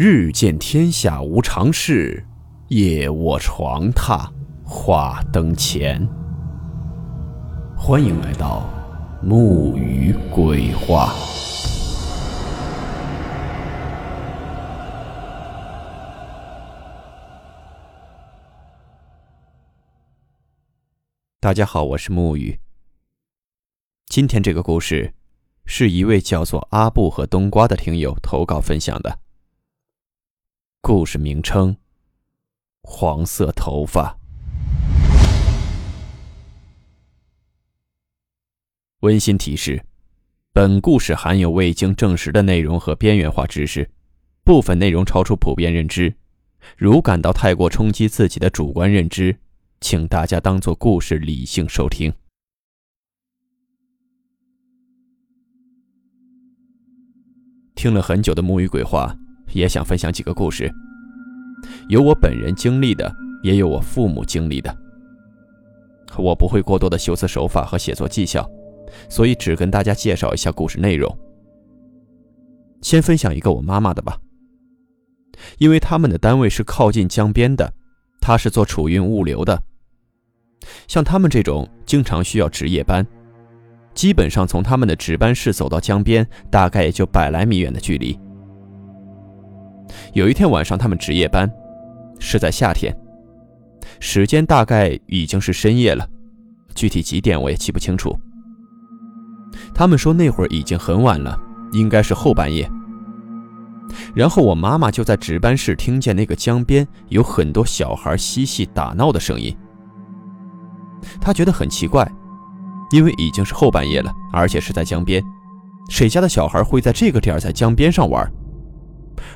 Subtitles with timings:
[0.00, 2.24] 日见天下无常事，
[2.68, 4.30] 夜卧床榻
[4.64, 6.08] 话灯前。
[7.76, 8.70] 欢迎来到
[9.20, 11.12] 木鱼鬼话。
[21.40, 22.56] 大家好，我是木鱼。
[24.06, 25.12] 今天这个故事，
[25.66, 29.18] 是一位叫做阿布和冬瓜的听友投稿分享的。
[30.88, 31.76] 故事名称：
[32.80, 34.18] 黄色头发。
[39.00, 39.84] 温馨提示：
[40.54, 43.90] 本故事含有未经证实的内容和边缘化知识，
[44.44, 46.14] 部分内容超出普遍认知。
[46.78, 49.38] 如感到太过冲击自己的主观认知，
[49.82, 52.10] 请大家当做故事理性收听。
[57.74, 59.14] 听了很久的木鱼鬼话，
[59.52, 60.72] 也想分享几个故事。
[61.88, 64.76] 有我本人经历的，也有我父母经历的。
[66.16, 68.48] 我不会过多的修辞手法和写作技巧，
[69.08, 71.18] 所以只跟大家介绍一下故事内容。
[72.80, 74.18] 先分享一个我妈妈的吧，
[75.58, 77.72] 因为他们的单位是靠近江边的，
[78.20, 79.60] 她是做储运物流的。
[80.86, 83.06] 像他们这种经常需要值夜班。
[83.94, 88.16] 基本上从他们的值班室走到江边，大概也就百来米远的距离。
[90.12, 91.50] 有一天晚上，他们值夜班，
[92.18, 92.94] 是在夏天，
[94.00, 96.08] 时间大概已经是深夜了，
[96.74, 98.18] 具体几点我也记不清楚。
[99.74, 101.38] 他们说那会儿已经很晚了，
[101.72, 102.70] 应该是后半夜。
[104.14, 109.56] 然后我妈妈就在值班室听见那个江边有很多小孩嬉戏打闹的声音，
[111.20, 112.10] 她觉得很奇怪。
[112.90, 115.22] 因为已经是后半夜了，而且是在江边，
[115.90, 118.26] 谁家的小孩会在这个点儿在江边上玩？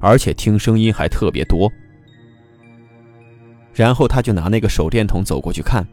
[0.00, 1.70] 而且听声音还特别多。
[3.72, 5.86] 然后他就拿那个手电筒走过去看，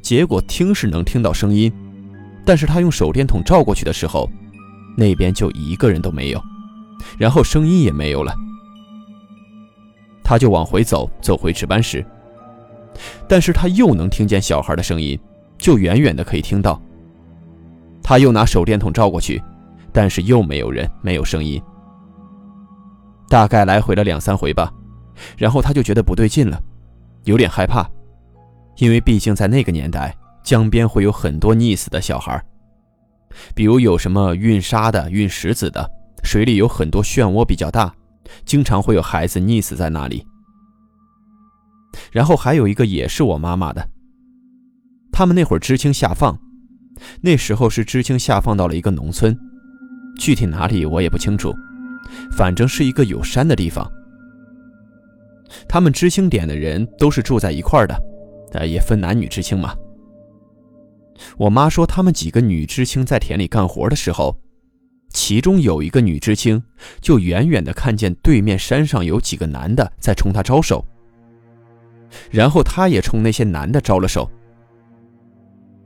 [0.00, 1.72] 结果听是能听到声音，
[2.44, 4.28] 但是他用手电筒照过去的时候，
[4.96, 6.42] 那边就一个人都没有，
[7.18, 8.34] 然后声音也没有了。
[10.24, 12.04] 他就往回走，走回值班室，
[13.28, 15.18] 但是他又能听见小孩的声音。
[15.58, 16.78] 就远远的可以听到，
[18.02, 19.42] 他又拿手电筒照过去，
[19.90, 21.62] 但是又没有人，没有声音。
[23.28, 24.72] 大概来回了两三回吧，
[25.36, 26.60] 然后他就觉得不对劲了，
[27.24, 27.88] 有点害怕，
[28.76, 32.40] 因为毕竟在那个年代，江边会有很多溺死的小孩，
[33.54, 35.90] 比如有什么运沙的、运石子的，
[36.22, 37.92] 水里有很多漩涡比较大，
[38.44, 40.24] 经常会有孩子溺死在那里。
[42.12, 43.88] 然后还有一个也是我妈妈的。
[45.10, 46.38] 他们那会儿知青下放，
[47.22, 49.36] 那时候是知青下放到了一个农村，
[50.18, 51.54] 具体哪里我也不清楚，
[52.30, 53.90] 反正是一个有山的地方。
[55.68, 57.96] 他们知青点的人都是住在一块儿的，
[58.52, 59.74] 呃，也分男女知青嘛。
[61.38, 64.36] 我妈说，他们几个女知青在田里干活的时候，
[65.10, 66.62] 其中有一个女知青
[67.00, 70.84] 就远远的看见对面山上有几个男的在冲她招手，
[72.30, 74.28] 然后她也冲那些男的招了手。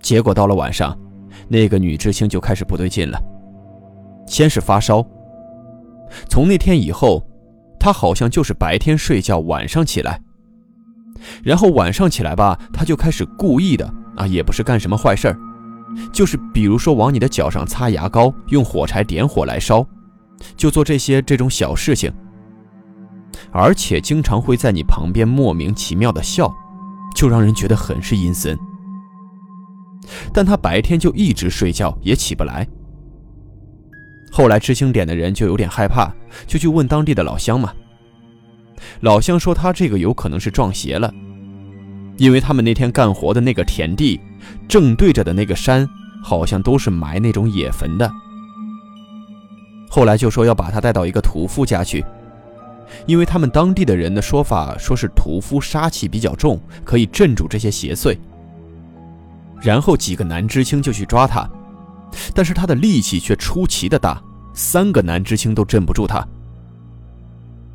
[0.00, 0.98] 结果到了晚上，
[1.46, 3.22] 那个女知青就开始不对劲了。
[4.26, 5.06] 先是发烧，
[6.28, 7.26] 从那天以后，
[7.78, 10.20] 他好像就是白天睡觉，晚上起来。
[11.42, 15.36] 然后晚上起来吧，他就开始故意的啊，也不是干什么坏事儿，
[16.12, 19.86] 就是比如说往你的脚上擦牙膏，用火柴点火来烧，
[20.56, 22.10] 就做这些这种小事情。
[23.52, 26.52] 而且经常会在你旁边莫名其妙的笑，
[27.14, 28.58] 就让人觉得很是阴森。
[30.32, 32.66] 但他白天就一直睡觉，也起不来。
[34.30, 36.10] 后来知青点的人就有点害怕，
[36.46, 37.72] 就去问当地的老乡嘛。
[39.00, 41.12] 老乡说他这个有可能是撞邪了，
[42.16, 44.20] 因为他们那天干活的那个田地，
[44.68, 45.86] 正对着的那个山，
[46.22, 48.10] 好像都是埋那种野坟的。
[49.88, 52.04] 后来就说要把他带到一个屠夫家去，
[53.06, 58.16] 因为他们当地的人的说法，说是屠夫杀气比较重，可以镇住这些邪祟。
[59.60, 61.46] 然后几个男知青就去抓他，
[62.34, 64.22] 但是他的力气却出奇的大，
[64.54, 66.26] 三个男知青都镇不住他。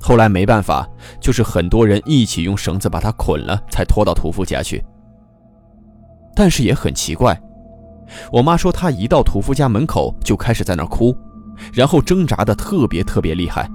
[0.00, 0.88] 后来没办法，
[1.20, 4.82] 就是很多人一起用绳子把他捆了，才拖到屠夫家去。
[6.34, 7.40] 但是也很奇怪，
[8.32, 11.16] 我妈说她一到屠夫家门口就开始在那哭，
[11.72, 13.70] 然后挣扎的特别特别厉害。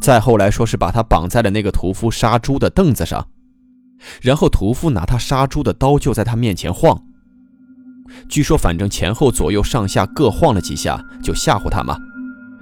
[0.00, 3.26] 再后来说是把他绑在了那个屠夫杀猪的凳子上。
[4.20, 7.00] 然后屠夫拿他杀猪的刀就在他面前晃，
[8.28, 11.98] 据说反正前后左右上下各晃了几下，就吓唬他嘛，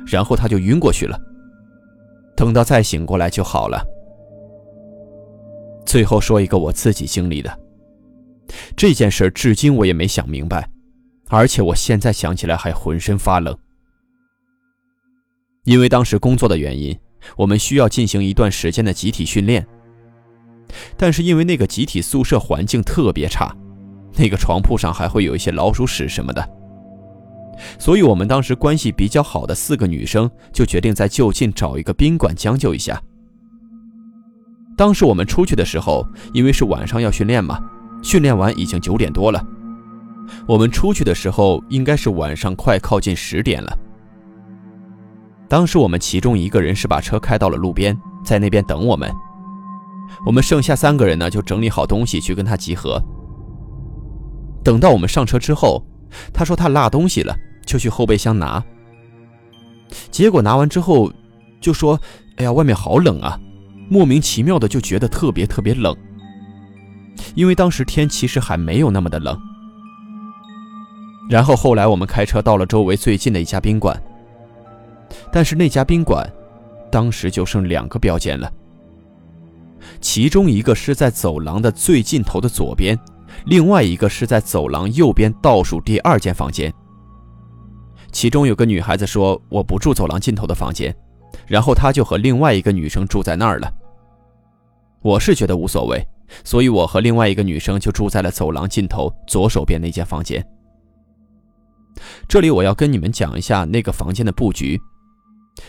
[0.06, 1.18] 然后他就晕过去了。
[2.36, 3.84] 等到再醒过来就好了。
[5.84, 7.58] 最后说一个我自己经历的
[8.76, 10.68] 这件事，至今我也没想明白，
[11.28, 13.56] 而且我现在想起来还浑身发冷。
[15.64, 16.98] 因为当时工作的原因，
[17.36, 19.66] 我们需要进行一段时间的集体训练。
[20.96, 23.54] 但是因为那个集体宿舍环境特别差，
[24.16, 26.48] 那个床铺上还会有一些老鼠屎什么的，
[27.78, 33.00] 所以我们当时关系比较好的四个女生就决定在就近找一个宾馆将就一下。
[34.76, 37.60] 当时我们出去的时候，因为是晚上要训练嘛，
[38.02, 39.44] 训练完已经九点多了。
[40.46, 43.78] 我们出去的时候应该是晚上快靠近十点了。
[45.48, 49.12] 当时我们其中一个人是把车开到了路边，在那边等我们。
[50.24, 53.00] 我们剩下三个人呢，就整理好东西去跟他集合。
[54.64, 55.84] 等到我们上车之后，
[56.32, 57.36] 他说他落东西了，
[57.66, 58.62] 就去后备箱拿。
[60.10, 61.12] 结果拿完之后，
[61.60, 62.00] 就说
[62.36, 63.38] ：“哎呀，外面好冷啊！”
[63.90, 65.94] 莫名其妙的就觉得特别特别冷，
[67.34, 69.38] 因为当时天其实还没有那么的冷。
[71.28, 74.00] 然后后来我们开车到了周围最近的一家宾馆，
[75.30, 76.26] 但是那家宾馆
[76.90, 78.50] 当时就剩两个标间了，
[80.00, 82.98] 其中一个是在走廊的最尽头的左边，
[83.44, 86.72] 另外一个是在走廊右边倒数第二间房间。
[88.12, 90.94] 其中有个女孩子说：“我不住走廊尽头的房间。”
[91.48, 93.72] 然后她就和另外一个女生住在那儿了。
[95.00, 96.06] 我是觉得无所谓，
[96.44, 100.46] 所以我和另外一个女生就住在了走廊尽头左手边那间房间。
[102.28, 104.80] 这里我要跟你们讲一下那个房间的布局，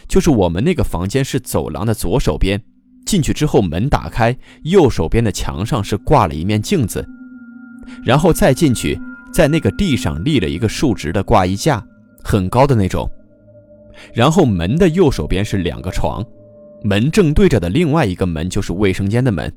[0.08, 2.62] 就是我们那个房间是走廊的左手边，
[3.06, 7.06] 进去之后门打开，右手边的墙上是挂了一面镜子，
[8.04, 9.00] 然后再进去，
[9.34, 11.84] 在那个地上立了一个竖直的挂衣架，
[12.24, 13.10] 很高的那种，
[14.14, 16.24] 然后门的右手边是两个床。
[16.84, 19.52] 门正对着的另外一个门就是卫生间的门。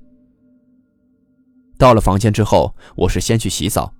[1.76, 3.92] 到了房间之后，我是先去洗澡。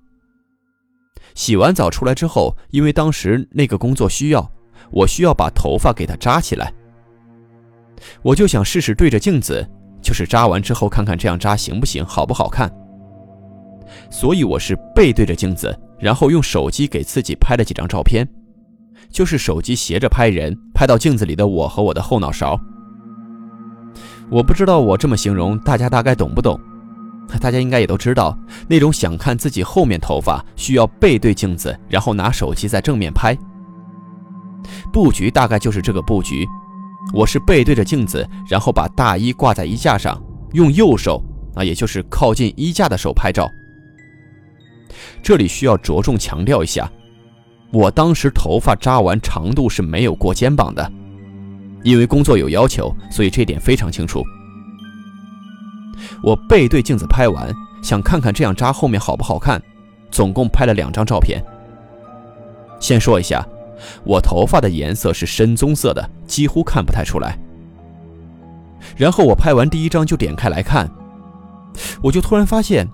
[1.35, 4.49] 洗完澡出来之后，因为当时那个工作需要，
[4.93, 6.73] 我需要把头发给它扎起来。
[8.23, 9.69] 我就想试试对着镜子，
[10.01, 12.73] 就是扎完之后看看这样扎行不行，好不好看。
[14.11, 18.27] 所以我是背对着镜子，然后用手机给自己拍了几张照片，
[19.11, 22.59] 就是手机斜着拍人，拍到镜子里的我和我的后脑勺。
[24.29, 26.59] 我不知道我这么形容，大家大概懂不懂？
[27.41, 28.39] 大家应该也都知道，
[28.69, 33.37] 那种想看自己后面头发，需要背对镜子，然后拿手机在正面拍。
[34.93, 36.47] 布局大概就是这个布局。
[37.15, 40.21] 我是背对着镜子，然后把大衣挂在衣架上，
[40.55, 41.23] 用右手
[41.55, 43.49] 啊，也就是靠近衣架的手拍照。
[45.23, 46.91] 这里需要着重强调一下，
[47.73, 50.93] 我当时头发扎完长度是没有过肩膀的。
[51.83, 54.25] 因为工作有要求，所以这点非常清楚。
[56.23, 59.63] 我背对镜子拍完，想看看这样扎后面好不好看，
[60.11, 61.41] 总共拍了两张照片。
[62.81, 63.47] 先说一下，
[64.05, 67.39] 我头发的颜色是深棕色的，几乎看不太出来。
[68.97, 70.91] 然后我拍完第一张就点开来看，
[72.03, 72.89] 我就突然发现，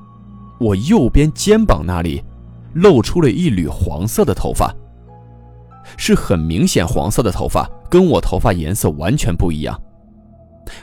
[0.63, 2.23] 我右边肩膀那里
[2.75, 4.73] 露出了一缕黄色的头发。
[5.97, 9.79] 是很明显黄色的头发，跟我头发颜色完全不一样，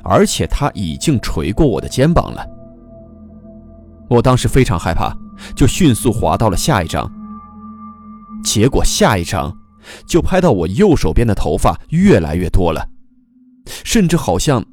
[0.03, 2.45] 而且它已经垂过我的肩膀了。
[4.09, 5.15] 我当时非常害怕，
[5.55, 7.09] 就迅速滑到了下一张。
[8.43, 9.55] 结果下一张
[10.05, 12.86] 就拍到我右手边的头发越来越多了，
[13.86, 14.63] 甚至好像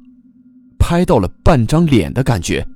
[0.77, 2.67] 拍到了半张脸的感觉，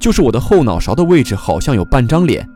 [0.00, 2.48] 就是我的后脑勺的位置好像有半张脸。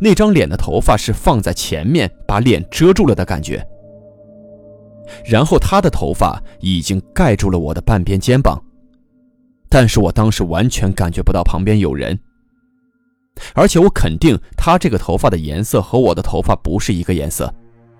[0.00, 3.64] 那张脸的头发是放在前面，把脸遮住了的感觉。
[5.24, 8.58] 然后他的头发已经盖住了我的半边肩膀，
[9.68, 12.18] 但是我当时完全感觉不到旁边有人，
[13.54, 17.52] 而且我肯定他这个头发的颜色和我的头发不是一个颜色，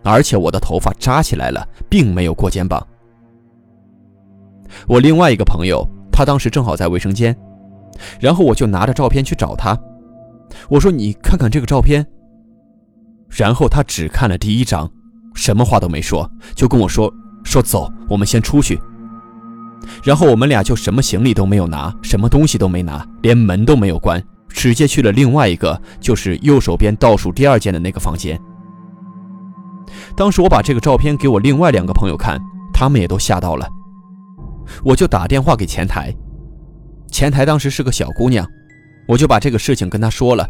[0.02, 2.84] 而且我的头发扎起来了，并没有过肩膀。
[4.88, 7.36] 我另外一个朋友，他当时正好在卫生间，
[8.20, 9.78] 然后我就拿着照片去找他。
[10.68, 12.06] 我说：“你看看这个照片。”
[13.28, 14.90] 然后他只看了第一张，
[15.34, 18.80] 什么话都没说，就跟我说：“说走，我们先出去。”
[20.02, 28.40] 然后我们俩就什么行李都没有拿，什么东西都没拿，连门都没有关，直接去了另外一个，就是右手边倒数第二间的那个房间。
[30.16, 32.40] 当时我把这个照片给我另外两个朋友看，
[32.72, 33.68] 他们也都吓到了。
[34.82, 36.14] 我就打电话给前台，
[37.14, 38.44] 前台当时是个小姑娘。
[39.06, 40.44] 我就把这个事情跟她说了，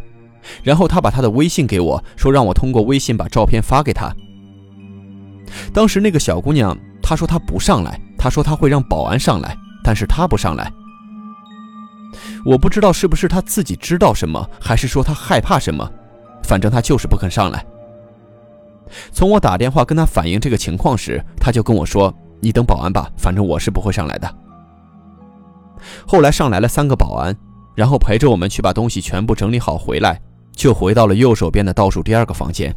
[0.63, 4.11] 然后她把她的微信给我，说让我通过微信把照片发给她。
[5.75, 10.73] 当时那个小姑娘她说她不上来，她说她会让保安上来，但是她不上来。
[12.47, 15.87] 我不知道是不是她自己知道什么，还是说她害怕什么，
[16.43, 17.63] 反正她就是不肯上来。
[19.13, 24.35] 从我打电话跟他反映这个情况时，他就跟我说：“你等保安吧，反正我是不会上来的。”
[26.07, 27.37] 后来上来了三个保安，
[27.75, 30.21] 然后陪着我们去把东西全部整理好，回来
[30.53, 32.75] 就回到了右手边的倒数第二个房间。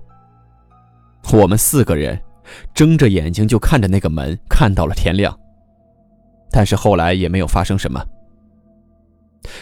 [1.32, 2.20] 我们四个人
[2.74, 5.38] 睁着眼睛就看着那个门，看到了天亮。
[6.50, 8.04] 但是后来也没有发生什么。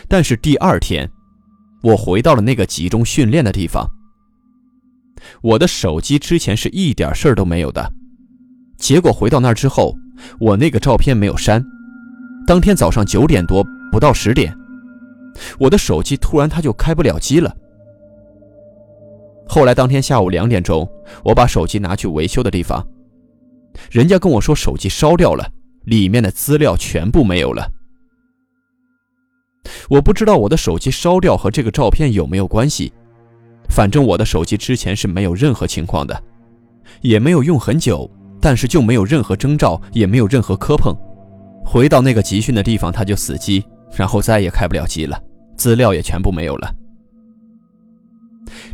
[0.07, 1.09] 但是第二天，
[1.81, 3.87] 我回到了那个集中训练的地方。
[5.41, 7.91] 我的手机之前是一点事儿都没有的，
[8.77, 9.95] 结果回到那儿之后，
[10.39, 11.63] 我那个照片没有删。
[12.45, 14.55] 当天早上九点多，不到十点，
[15.59, 17.55] 我的手机突然它就开不了机了。
[19.47, 20.87] 后来当天下午两点钟，
[21.23, 22.85] 我把手机拿去维修的地方，
[23.89, 25.49] 人家跟我说手机烧掉了，
[25.85, 27.67] 里面的资料全部没有了。
[29.89, 32.93] 我不知道我的手机烧掉和这个照片有没有关系，
[33.69, 36.23] 反正我的手机之前是没有任何情况的，
[37.01, 38.09] 也没有用很久，
[38.39, 40.95] 但是就没有任何征兆，也没有任何磕碰。
[41.65, 43.65] 回到那个集训的地方，他就死机，
[43.97, 45.19] 然后再也开不了机了，
[45.57, 46.71] 资料也全部没有了。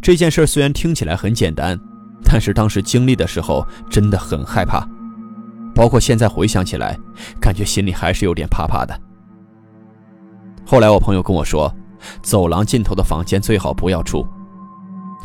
[0.02, 1.80] 这件事虽然听起来很简单，
[2.24, 4.86] 但是当时经历的时候真的很害怕，
[5.74, 7.00] 包括现在回想起来，
[7.40, 9.00] 感觉心里还是有点怕怕的。
[10.66, 11.74] 后来我朋友跟我说，
[12.22, 14.28] 走廊尽头的房间最好不要住。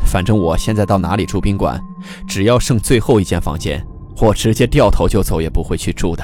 [0.05, 1.79] 反正我现在到哪里住宾馆，
[2.27, 3.85] 只要剩最后一间房间，
[4.21, 6.23] 我直接掉头就走，也不会去住的。